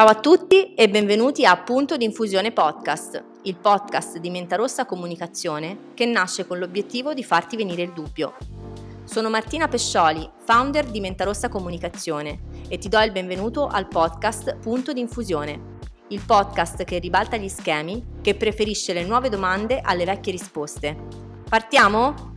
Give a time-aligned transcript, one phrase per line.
[0.00, 5.90] Ciao a tutti e benvenuti a Punto di Infusione Podcast, il podcast di Mentarossa Comunicazione
[5.92, 8.34] che nasce con l'obiettivo di farti venire il dubbio.
[9.04, 14.94] Sono Martina Pescioli, founder di Mentarossa Comunicazione e ti do il benvenuto al podcast Punto
[14.94, 15.76] di Infusione,
[16.08, 20.96] il podcast che ribalta gli schemi, che preferisce le nuove domande alle vecchie risposte.
[21.46, 22.29] Partiamo?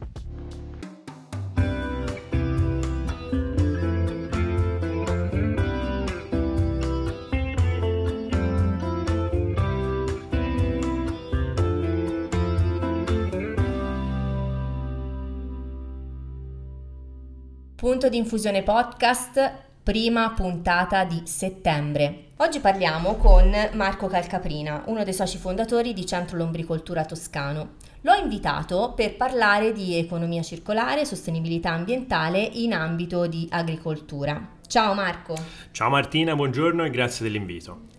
[17.84, 19.52] Punto di infusione podcast,
[19.84, 22.28] prima puntata di settembre.
[22.38, 27.72] Oggi parliamo con Marco Calcaprina, uno dei soci fondatori di Centro Lombricoltura Toscano.
[28.04, 34.52] L'ho invitato per parlare di economia circolare, sostenibilità ambientale in ambito di agricoltura.
[34.66, 35.36] Ciao Marco.
[35.72, 37.93] Ciao Martina, buongiorno e grazie dell'invito.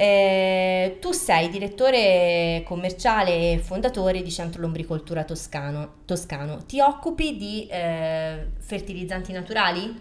[0.00, 5.94] Eh, tu sei direttore commerciale e fondatore di Centro Lombricoltura Toscano.
[6.04, 6.64] Toscano.
[6.64, 10.00] Ti occupi di eh, fertilizzanti naturali?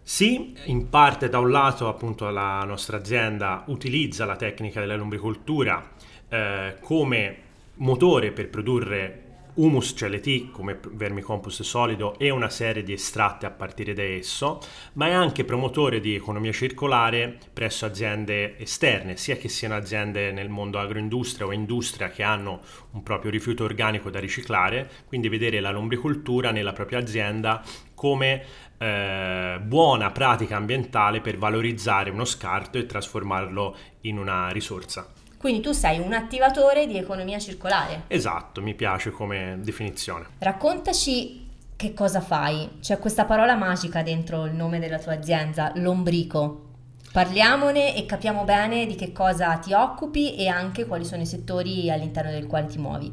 [0.00, 5.90] Sì, in parte da un lato appunto la nostra azienda utilizza la tecnica della lombricoltura
[6.28, 7.38] eh, come
[7.76, 9.23] motore per produrre
[9.54, 14.60] humus CLT come vermicompost solido e una serie di estratti a partire da esso,
[14.94, 20.48] ma è anche promotore di economia circolare presso aziende esterne, sia che siano aziende nel
[20.48, 22.60] mondo agroindustria o industria che hanno
[22.92, 27.62] un proprio rifiuto organico da riciclare, quindi vedere la lombricoltura nella propria azienda
[27.94, 28.44] come
[28.78, 35.22] eh, buona pratica ambientale per valorizzare uno scarto e trasformarlo in una risorsa.
[35.44, 38.04] Quindi tu sei un attivatore di economia circolare.
[38.06, 40.24] Esatto, mi piace come definizione.
[40.38, 42.78] Raccontaci che cosa fai.
[42.80, 46.68] C'è questa parola magica dentro il nome della tua azienda, lombrico.
[47.12, 51.90] Parliamone e capiamo bene di che cosa ti occupi e anche quali sono i settori
[51.90, 53.12] all'interno del quale ti muovi.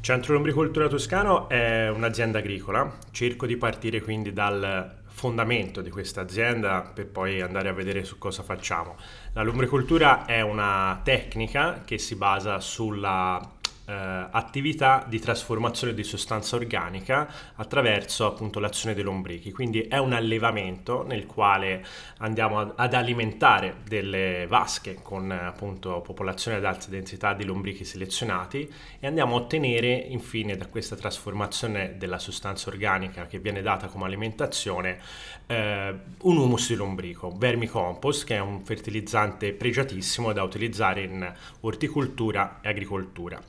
[0.00, 2.92] Centro Lombricoltura Toscano è un'azienda agricola.
[3.12, 8.18] Cerco di partire quindi dal fondamento di questa azienda per poi andare a vedere su
[8.18, 8.96] cosa facciamo.
[9.32, 13.57] La lombricoltura è una tecnica che si basa sulla
[13.88, 19.50] eh, attività di trasformazione di sostanza organica attraverso appunto l'azione dei lombrichi.
[19.50, 21.82] Quindi è un allevamento nel quale
[22.18, 29.06] andiamo ad alimentare delle vasche con appunto popolazione ad alta densità di lombrichi selezionati e
[29.06, 34.98] andiamo a ottenere infine da questa trasformazione della sostanza organica che viene data come alimentazione
[35.46, 42.58] eh, un humus di lombrico, vermicompost che è un fertilizzante pregiatissimo da utilizzare in orticoltura
[42.60, 43.40] e agricoltura.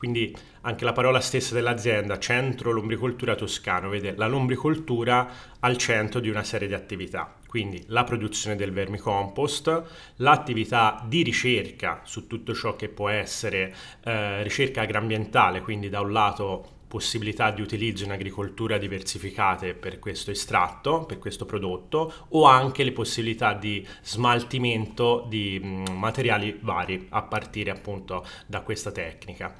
[0.00, 5.30] Quindi anche la parola stessa dell'azienda, centro lombricoltura toscano, vede la lombricoltura
[5.60, 7.36] al centro di una serie di attività.
[7.46, 9.82] Quindi la produzione del vermicompost,
[10.16, 16.12] l'attività di ricerca su tutto ciò che può essere eh, ricerca agroambientale, quindi da un
[16.12, 22.82] lato possibilità di utilizzo in agricoltura diversificate per questo estratto, per questo prodotto, o anche
[22.82, 29.54] le possibilità di smaltimento di mm, materiali vari a partire appunto da questa tecnica.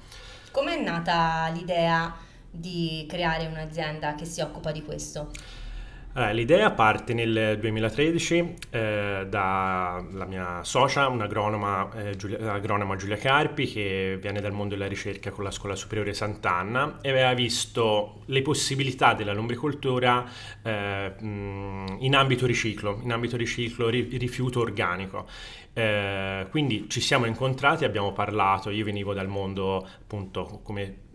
[0.50, 2.12] Come è nata l'idea
[2.50, 5.30] di creare un'azienda che si occupa di questo?
[6.12, 13.66] Allora, l'idea parte nel 2013 eh, dalla mia socia, un'agronoma eh, Giulia, agronoma Giulia Carpi,
[13.66, 18.42] che viene dal mondo della ricerca con la Scuola Superiore Sant'Anna e aveva visto le
[18.42, 20.28] possibilità della lombricoltura
[20.64, 25.28] eh, in ambito riciclo, in ambito riciclo, rifiuto organico.
[25.72, 31.08] Eh, quindi ci siamo incontrati, abbiamo parlato, io venivo dal mondo appunto come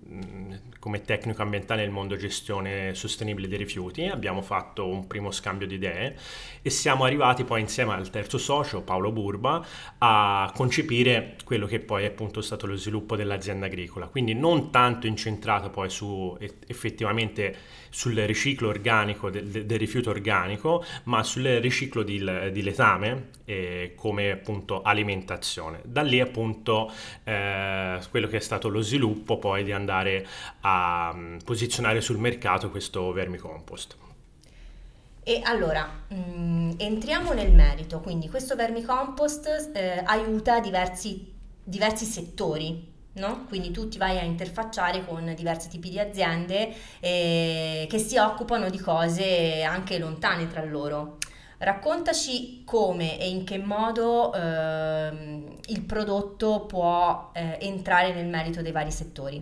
[0.79, 5.75] come tecnico ambientale nel mondo gestione sostenibile dei rifiuti, abbiamo fatto un primo scambio di
[5.75, 6.15] idee
[6.61, 9.65] e siamo arrivati poi insieme al terzo socio, Paolo Burba,
[9.97, 15.07] a concepire quello che poi è appunto stato lo sviluppo dell'azienda agricola, quindi non tanto
[15.07, 16.37] incentrato poi su
[16.67, 17.55] effettivamente
[17.89, 24.31] sul riciclo organico del, del rifiuto organico, ma sul riciclo di, di letame eh, come
[24.31, 25.79] appunto alimentazione.
[25.85, 26.91] Da lì appunto
[27.23, 29.94] eh, quello che è stato lo sviluppo poi di andare
[30.61, 33.95] a um, posizionare sul mercato questo vermicompost.
[35.23, 41.33] E allora, mh, mm, entriamo nel merito, quindi questo vermicompost eh, aiuta diversi,
[41.63, 43.45] diversi settori, No?
[43.47, 48.69] Quindi tu ti vai a interfacciare con diversi tipi di aziende eh, che si occupano
[48.69, 51.17] di cose anche lontane tra loro.
[51.57, 58.73] Raccontaci come e in che modo eh, il prodotto può eh, entrare nel merito dei
[58.73, 59.41] vari settori.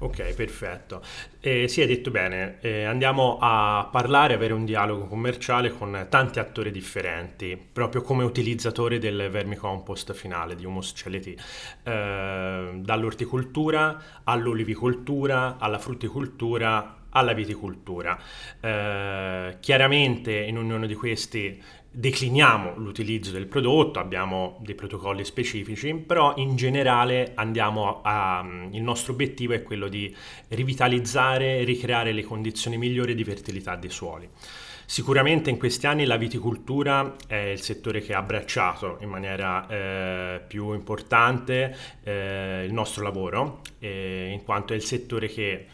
[0.00, 1.02] Ok, perfetto.
[1.40, 6.38] Eh, sì, hai detto bene, eh, andiamo a parlare, avere un dialogo commerciale con tanti
[6.38, 11.34] attori differenti, proprio come utilizzatore del vermicompost finale di Humus CLT,
[11.82, 18.16] eh, dall'orticoltura all'olivicoltura, alla frutticoltura, alla viticoltura.
[18.60, 26.34] Eh, chiaramente in ognuno di questi decliniamo l'utilizzo del prodotto, abbiamo dei protocolli specifici, però
[26.36, 30.14] in generale andiamo a, il nostro obiettivo è quello di
[30.48, 34.28] rivitalizzare e ricreare le condizioni migliori di fertilità dei suoli.
[34.90, 40.40] Sicuramente in questi anni la viticoltura è il settore che ha abbracciato in maniera eh,
[40.46, 45.66] più importante eh, il nostro lavoro, eh, in quanto è il settore che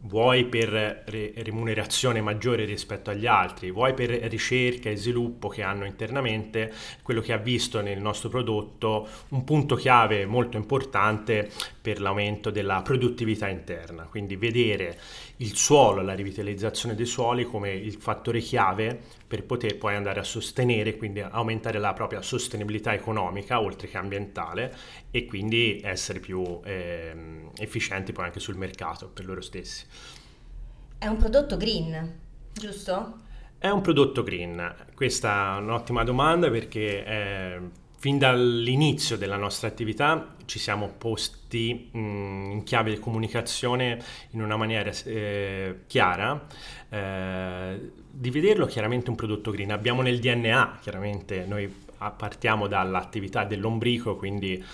[0.00, 5.84] vuoi per re- remunerazione maggiore rispetto agli altri, vuoi per ricerca e sviluppo che hanno
[5.84, 6.72] internamente,
[7.02, 11.50] quello che ha visto nel nostro prodotto un punto chiave molto importante
[11.88, 14.98] per l'aumento della produttività interna, quindi vedere
[15.36, 20.22] il suolo, la rivitalizzazione dei suoli come il fattore chiave per poter poi andare a
[20.22, 24.76] sostenere, quindi aumentare la propria sostenibilità economica oltre che ambientale
[25.10, 29.86] e quindi essere più eh, efficienti poi anche sul mercato per loro stessi.
[30.98, 32.18] È un prodotto green,
[32.52, 33.20] giusto?
[33.56, 37.60] È un prodotto green, questa è un'ottima domanda perché eh,
[38.00, 44.00] fin dall'inizio della nostra attività ci siamo posti mh, in chiave di comunicazione
[44.30, 46.46] in una maniera eh, chiara
[46.88, 49.72] eh, di vederlo chiaramente un prodotto green.
[49.72, 51.86] Abbiamo nel DNA, chiaramente noi
[52.16, 54.64] partiamo dall'attività dell'ombrico, quindi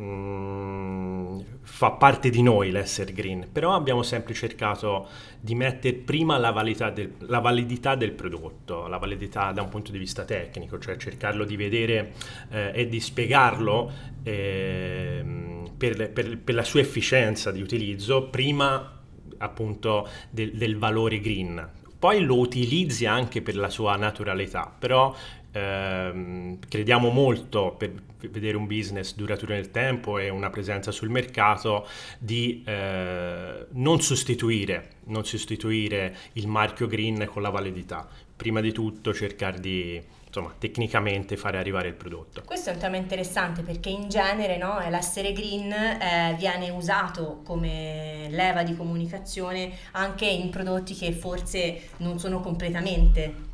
[0.00, 5.08] Mm, fa parte di noi l'essere green, però abbiamo sempre cercato
[5.40, 9.90] di mettere prima la validità, del, la validità del prodotto, la validità da un punto
[9.90, 12.12] di vista tecnico, cioè cercarlo di vedere
[12.50, 13.90] eh, e di spiegarlo
[14.22, 15.24] eh,
[15.76, 19.00] per, per, per la sua efficienza di utilizzo prima
[19.38, 21.70] appunto del, del valore green.
[21.98, 25.12] Poi lo utilizzi anche per la sua naturalità, però
[25.58, 31.86] ehm, crediamo molto per vedere un business duraturo nel tempo e una presenza sul mercato
[32.18, 38.08] di eh, non, sostituire, non sostituire il marchio green con la validità.
[38.34, 42.42] Prima di tutto cercare di insomma, tecnicamente fare arrivare il prodotto.
[42.44, 48.28] Questo è un tema interessante perché in genere no, l'essere green eh, viene usato come
[48.30, 53.46] leva di comunicazione anche in prodotti che forse non sono completamente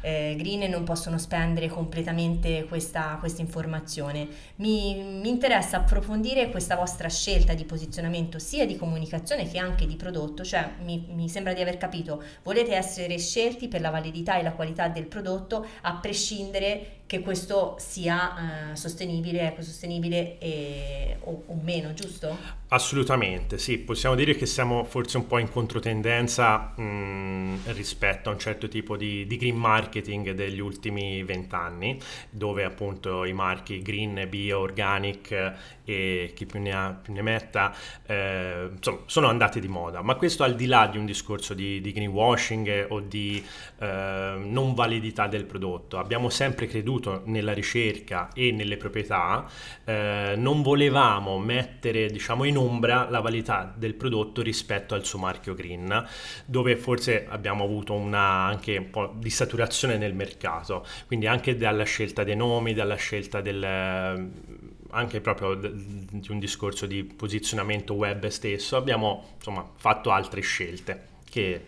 [0.00, 4.28] eh, green non possono spendere completamente questa, questa informazione.
[4.56, 9.96] Mi, mi, interessa approfondire questa vostra scelta di posizionamento sia di comunicazione che anche di
[9.96, 14.42] prodotto, cioè mi, mi sembra di aver capito, volete essere scelti per la validità e
[14.42, 21.60] la qualità del prodotto a prescindere che questo sia eh, sostenibile, ecosostenibile e, o, o,
[21.60, 22.36] meno, giusto?
[22.68, 28.38] Assolutamente, sì, possiamo dire che siamo forse un po' in controtendenza mh, rispetto a un
[28.38, 31.98] certo tipo di, di green marketing degli ultimi vent'anni,
[32.30, 35.54] dove appunto i marchi green, bio, organic
[35.90, 37.74] e chi più ne ha più ne metta
[38.06, 41.80] eh, insomma, sono andati di moda, ma questo al di là di un discorso di,
[41.80, 43.44] di greenwashing o di
[43.78, 45.98] eh, non validità del prodotto.
[45.98, 49.48] Abbiamo sempre creduto creduto nella ricerca e nelle proprietà,
[49.84, 55.54] eh, non volevamo mettere diciamo, in ombra la validità del prodotto rispetto al suo marchio
[55.54, 56.06] green,
[56.46, 61.84] dove forse abbiamo avuto una, anche un po' di saturazione nel mercato, quindi anche dalla
[61.84, 68.76] scelta dei nomi, dalla scelta del anche proprio di un discorso di posizionamento web stesso,
[68.76, 71.66] abbiamo insomma fatto altre scelte che,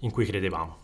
[0.00, 0.81] in cui credevamo.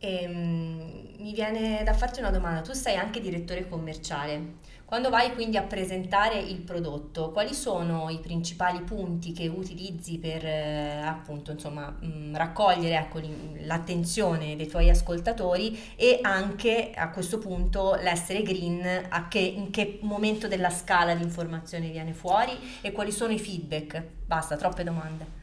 [0.00, 4.58] E, um, mi viene da farti una domanda, tu sei anche direttore commerciale,
[4.90, 10.44] quando vai quindi a presentare il prodotto, quali sono i principali punti che utilizzi per
[10.44, 13.20] eh, appunto insomma mh, mm, raccogliere ecco,
[13.66, 20.00] l'attenzione dei tuoi ascoltatori e anche a questo punto l'essere green, a che, in che
[20.02, 24.02] momento della scala di informazione viene fuori e quali sono i feedback?
[24.26, 25.39] Basta, troppe domande.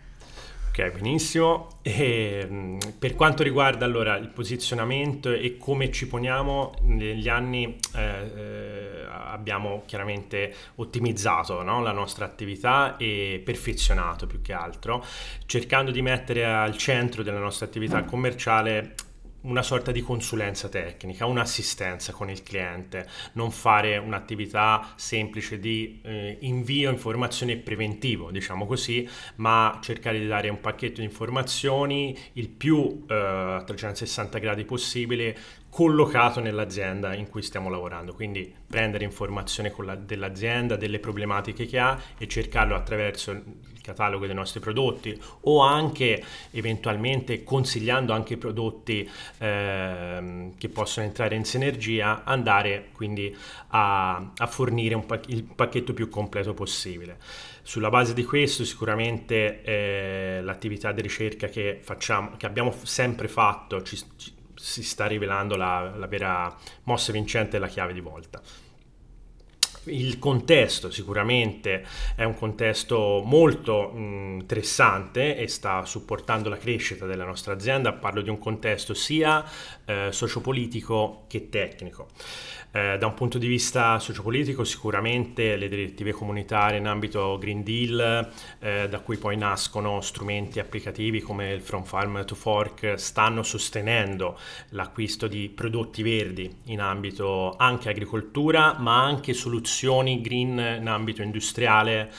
[0.79, 1.69] Ok, benissimo.
[1.81, 8.01] E, mm, per quanto riguarda allora il posizionamento e come ci poniamo, negli anni eh,
[8.01, 11.81] eh, abbiamo chiaramente ottimizzato no?
[11.81, 15.03] la nostra attività e perfezionato più che altro,
[15.47, 18.93] cercando di mettere al centro della nostra attività commerciale
[19.47, 26.37] una sorta di consulenza tecnica, un'assistenza con il cliente, non fare un'attività semplice di eh,
[26.41, 33.05] invio informazioni preventivo, diciamo così, ma cercare di dare un pacchetto di informazioni il più
[33.07, 35.37] eh, a 360 gradi possibile
[35.69, 41.99] collocato nell'azienda in cui stiamo lavorando, quindi prendere informazione la, dell'azienda, delle problematiche che ha
[42.17, 43.43] e cercarlo attraverso il
[43.81, 51.45] catalogo dei nostri prodotti o anche eventualmente consigliando anche prodotti eh, che possono entrare in
[51.45, 53.35] sinergia, andare quindi
[53.69, 57.17] a, a fornire pac- il pacchetto più completo possibile.
[57.61, 63.83] Sulla base di questo sicuramente eh, l'attività di ricerca che facciamo, che abbiamo sempre fatto,
[63.83, 68.41] ci, ci, si sta rivelando la, la vera mossa vincente e la chiave di volta.
[69.87, 77.53] Il contesto sicuramente è un contesto molto interessante e sta supportando la crescita della nostra
[77.53, 77.93] azienda.
[77.93, 79.43] Parlo di un contesto sia
[79.85, 82.07] eh, sociopolitico che tecnico.
[82.71, 88.29] Eh, da un punto di vista sociopolitico sicuramente le direttive comunitarie in ambito Green Deal,
[88.59, 94.37] eh, da cui poi nascono strumenti applicativi come il From Farm to Fork, stanno sostenendo
[94.69, 99.75] l'acquisto di prodotti verdi in ambito anche agricoltura, ma anche soluzioni
[100.21, 102.11] green in ambito industriale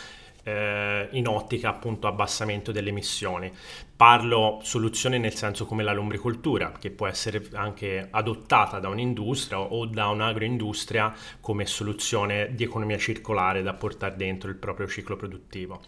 [0.48, 3.52] eh, in ottica appunto abbassamento delle emissioni.
[3.94, 9.86] Parlo soluzione nel senso come la lombricoltura, che può essere anche adottata da un'industria o
[9.86, 15.80] da un'agroindustria come soluzione di economia circolare da portare dentro il proprio ciclo produttivo.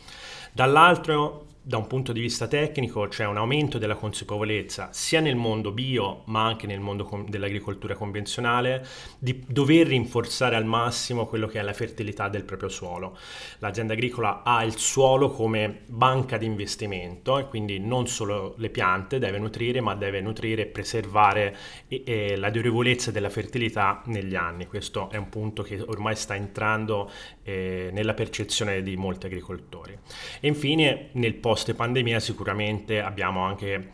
[0.53, 5.73] Dall'altro da un punto di vista tecnico c'è un aumento della consapevolezza sia nel mondo
[5.73, 8.87] bio ma anche nel mondo com- dell'agricoltura convenzionale
[9.19, 13.15] di dover rinforzare al massimo quello che è la fertilità del proprio suolo.
[13.59, 19.19] L'azienda agricola ha il suolo come banca di investimento e quindi non solo le piante
[19.19, 21.55] deve nutrire ma deve nutrire e preservare
[21.89, 24.67] e- e la durevolezza della fertilità negli anni.
[24.67, 27.11] Questo è un punto che ormai sta entrando
[27.43, 29.97] eh, nella percezione di molti agricoltori.
[30.41, 33.91] E infine nel post pandemia sicuramente abbiamo anche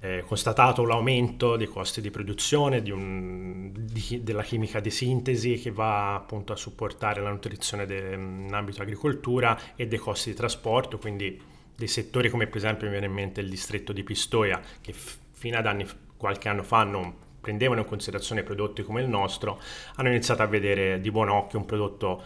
[0.00, 5.70] eh, constatato l'aumento dei costi di produzione di un, di, della chimica di sintesi che
[5.70, 10.98] va appunto a supportare la nutrizione de, in ambito agricoltura e dei costi di trasporto,
[10.98, 11.40] quindi
[11.76, 15.18] dei settori come per esempio mi viene in mente il distretto di Pistoia che f-
[15.30, 19.60] fino ad anni, qualche anno fa non prendevano in considerazione prodotti come il nostro,
[19.96, 22.22] hanno iniziato a vedere di buon occhio un prodotto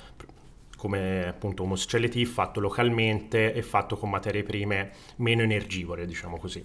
[0.76, 6.64] come appunto humus CLT fatto localmente e fatto con materie prime meno energivore, diciamo così.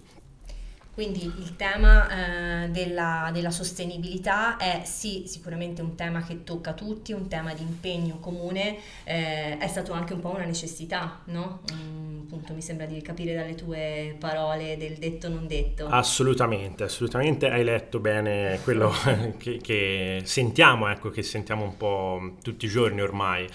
[0.94, 7.14] Quindi il tema eh, della, della, sostenibilità è sì sicuramente un tema che tocca tutti,
[7.14, 11.62] un tema di impegno comune, eh, è stato anche un po' una necessità, no?
[11.72, 15.88] Um, appunto mi sembra di capire dalle tue parole del detto non detto.
[15.88, 18.94] Assolutamente, assolutamente hai letto bene quello
[19.38, 23.48] che, che, sentiamo, ecco, che sentiamo un po' tutti i giorni ormai.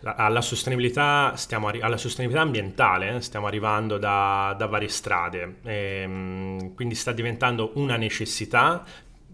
[0.00, 5.56] La, alla, sostenibilità stiamo, alla sostenibilità ambientale eh, stiamo arrivando da, da varie strade.
[5.64, 8.84] E, ehm, quindi sta diventando una necessità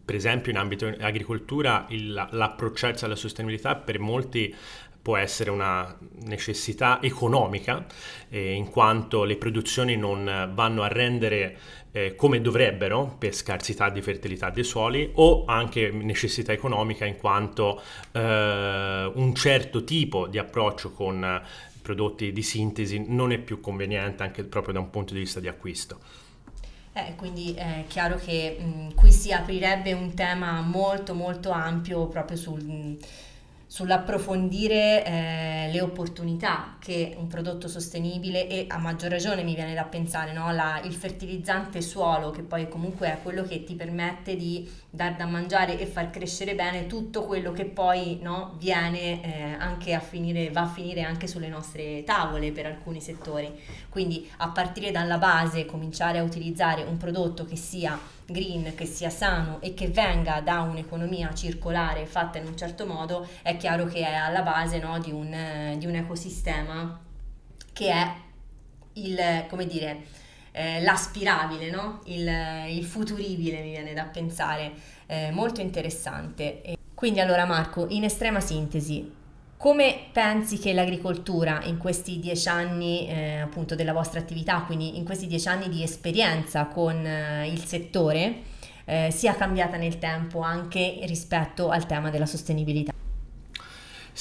[0.05, 4.55] per esempio in ambito agricoltura il, l'approcciarsi alla sostenibilità per molti
[5.01, 7.87] può essere una necessità economica
[8.29, 11.57] eh, in quanto le produzioni non vanno a rendere
[11.93, 17.81] eh, come dovrebbero per scarsità di fertilità dei suoli o anche necessità economica in quanto
[18.13, 21.43] eh, un certo tipo di approccio con
[21.81, 25.49] prodotti di sintesi non è più conveniente anche proprio da un punto di vista di
[25.49, 26.27] acquisto.
[26.99, 32.37] Eh, quindi è chiaro che mh, qui si aprirebbe un tema molto molto ampio proprio
[32.37, 32.63] sul...
[32.63, 32.97] Mh,
[33.69, 39.85] sull'approfondire eh, le opportunità che un prodotto sostenibile e a maggior ragione mi viene da
[39.85, 40.51] pensare no?
[40.53, 45.27] La, il fertilizzante suolo che poi comunque è quello che ti permette di dar da
[45.27, 50.49] mangiare e far crescere bene tutto quello che poi no, viene eh, anche a finire,
[50.49, 53.53] va a finire anche sulle nostre tavole per alcuni settori.
[53.91, 59.09] Quindi a partire dalla base cominciare a utilizzare un prodotto che sia green, che sia
[59.09, 63.99] sano e che venga da un'economia circolare fatta in un certo modo, è chiaro che
[63.99, 66.99] è alla base no, di, un, di, un, ecosistema
[67.75, 68.11] che è
[68.95, 70.07] il, come dire,
[70.53, 72.01] eh, l'aspirabile, no?
[72.05, 72.27] il,
[72.69, 74.73] il, futuribile mi viene da pensare,
[75.07, 76.77] eh, molto interessante.
[76.95, 79.17] Quindi allora Marco, in estrema sintesi,
[79.59, 85.05] come pensi che l'agricoltura in questi dieci anni eh, appunto della vostra attività, quindi in
[85.05, 88.43] questi dieci anni di esperienza con eh, il settore,
[88.85, 92.98] eh, sia cambiata nel tempo anche rispetto al tema della sostenibilità?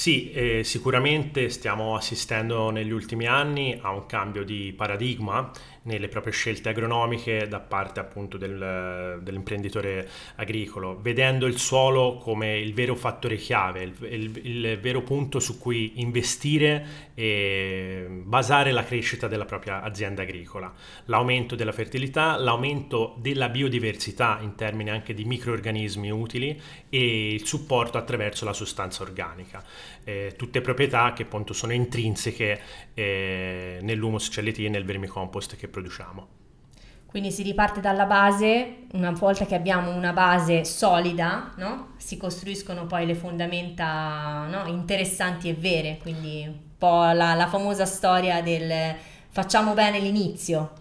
[0.08, 5.52] Sì, eh, sicuramente stiamo assistendo negli ultimi anni a un cambio di paradigma
[5.88, 12.74] nelle proprie scelte agronomiche da parte appunto del, dell'imprenditore agricolo, vedendo il suolo come il
[12.74, 19.28] vero fattore chiave, il, il, il vero punto su cui investire e basare la crescita
[19.28, 20.72] della propria azienda agricola.
[21.06, 27.98] L'aumento della fertilità, l'aumento della biodiversità in termini anche di microorganismi utili e il supporto
[27.98, 29.64] attraverso la sostanza organica.
[30.04, 32.62] Eh, tutte proprietà che appunto sono intrinseche
[32.94, 36.36] eh, nell'humus celleti e nel vermicompost che produciamo.
[37.06, 41.94] Quindi si riparte dalla base, una volta che abbiamo una base solida, no?
[41.98, 44.68] si costruiscono poi le fondamenta no?
[44.68, 48.96] interessanti e vere, quindi un po' la, la famosa storia del
[49.30, 50.74] facciamo bene l'inizio,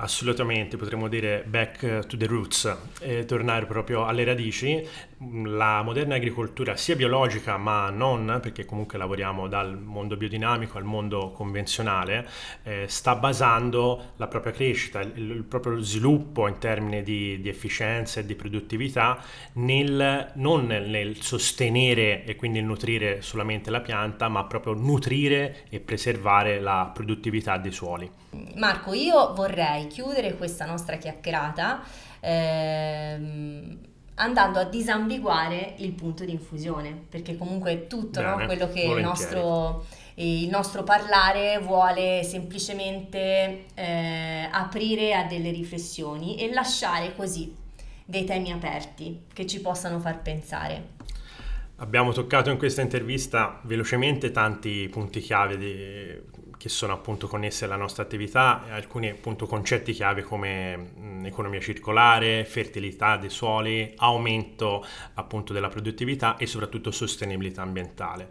[0.00, 4.86] Assolutamente, potremmo dire back to the roots, e tornare proprio alle radici.
[5.20, 11.32] La moderna agricoltura, sia biologica ma non, perché comunque lavoriamo dal mondo biodinamico al mondo
[11.32, 12.28] convenzionale,
[12.62, 18.20] eh, sta basando la propria crescita, il, il proprio sviluppo in termini di, di, efficienza
[18.20, 19.20] e di produttività
[19.54, 26.60] nel, non nel sostenere e quindi nutrire solamente la pianta, ma proprio nutrire e preservare
[26.60, 28.08] la produttività dei suoli.
[28.54, 31.82] Marco, io vorrei chiudere questa nostra chiacchierata
[32.20, 33.78] ehm,
[34.18, 38.46] andando a disambiguare il punto di infusione, perché comunque è tutto Bene, no?
[38.46, 46.52] quello che il nostro, il nostro, parlare vuole semplicemente eh, aprire a delle riflessioni e
[46.52, 47.54] lasciare così
[48.04, 50.96] dei temi aperti che ci possano far pensare.
[51.76, 57.76] Abbiamo toccato in questa intervista velocemente tanti punti chiave di, che sono appunto connessi alla
[57.76, 64.84] nostra attività, alcuni appunto concetti chiave come mh, economia circolare, fertilità dei suoli, aumento
[65.14, 68.28] appunto della produttività e soprattutto sostenibilità ambientale.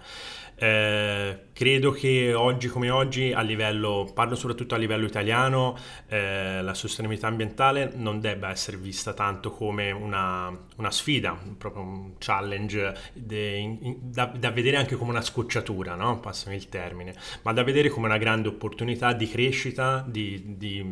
[0.60, 6.74] Eh, credo che oggi come oggi, a livello, parlo soprattutto a livello italiano, eh, la
[6.74, 13.56] sostenibilità ambientale non debba essere vista tanto come una, una sfida, proprio un challenge de,
[13.58, 16.20] in, da, da, vedere anche come una scocciatura, no?
[16.20, 20.84] passami il termine, ma da vedere come una grande opportunità di crescita, di, di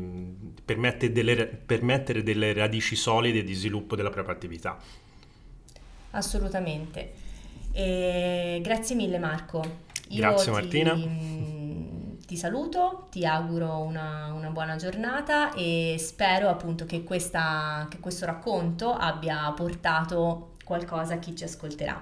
[0.63, 4.77] permettere, delle, permettere delle radici solide di sviluppo della propria attività.
[6.11, 7.24] Assolutamente.
[7.77, 9.61] E grazie mille Marco.
[10.07, 10.93] Io grazie Martina.
[10.93, 17.99] Ti, ti saluto, ti auguro una, una, buona giornata e spero appunto che, questa, che
[17.99, 22.01] questo racconto abbia portato qualcosa a chi ci ascolterà.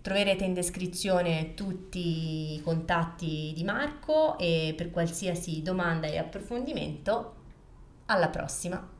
[0.00, 7.34] Troverete in descrizione tutti i contatti di Marco e per qualsiasi domanda e approfondimento,
[8.06, 8.91] alla prossima!